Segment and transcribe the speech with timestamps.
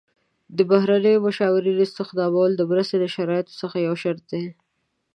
[0.57, 4.45] د بهرنیو مشاورینو استخدامول د مرستو د شرایطو څخه یو شرط دی.